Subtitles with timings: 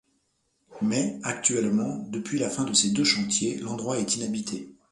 [0.81, 4.67] Mais, actuellement, depuis la fin de ces deux chantiers, l'endroit est inhabité.